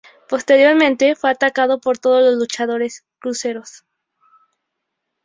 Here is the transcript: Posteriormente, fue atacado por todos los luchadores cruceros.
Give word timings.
Posteriormente, 0.27 1.15
fue 1.15 1.29
atacado 1.29 1.79
por 1.79 1.99
todos 1.99 2.23
los 2.23 2.33
luchadores 2.39 3.05
cruceros. 3.19 3.85